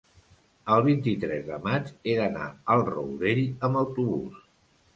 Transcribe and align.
el 0.75 0.85
vint-i-tres 0.87 1.43
de 1.49 1.59
maig 1.67 1.93
he 2.13 2.17
d'anar 2.21 2.49
al 2.77 2.83
Rourell 2.89 3.45
amb 3.69 3.85
autobús. 3.87 4.45